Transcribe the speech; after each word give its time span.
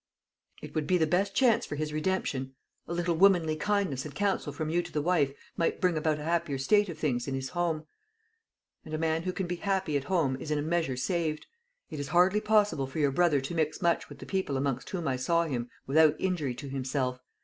"It 0.63 0.73
would 0.73 0.87
be 0.87 0.97
the 0.97 1.05
best 1.05 1.35
chance 1.35 1.63
for 1.63 1.75
his 1.75 1.93
redemption. 1.93 2.55
A 2.87 2.93
little 2.95 3.15
womanly 3.15 3.55
kindness 3.55 4.03
and 4.03 4.15
counsel 4.15 4.51
from 4.51 4.71
you 4.71 4.81
to 4.81 4.91
the 4.91 4.99
wife 4.99 5.31
might 5.55 5.79
bring 5.79 5.95
about 5.95 6.17
a 6.17 6.23
happier 6.23 6.57
state 6.57 6.89
of 6.89 6.97
things 6.97 7.27
in 7.27 7.35
his 7.35 7.49
home; 7.49 7.85
and 8.83 8.95
a 8.95 8.97
man 8.97 9.21
who 9.21 9.31
can 9.31 9.45
be 9.45 9.57
happy 9.57 9.95
at 9.95 10.05
home 10.05 10.37
is 10.37 10.49
in 10.49 10.57
a 10.57 10.63
measure 10.63 10.97
saved. 10.97 11.45
It 11.91 11.99
is 11.99 12.07
hardly 12.07 12.41
possible 12.41 12.87
for 12.87 12.97
your 12.97 13.11
brother 13.11 13.41
to 13.41 13.53
mix 13.53 13.79
much 13.79 14.09
with 14.09 14.17
the 14.17 14.25
people 14.25 14.57
amongst 14.57 14.89
whom 14.89 15.07
I 15.07 15.17
saw 15.17 15.43
him 15.43 15.69
without 15.85 16.19
injury 16.19 16.55
to 16.55 16.67
himself. 16.67 17.21